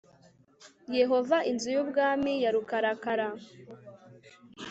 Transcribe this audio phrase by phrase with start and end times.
[0.99, 3.27] yehova inzu y ubwami ya rukarakara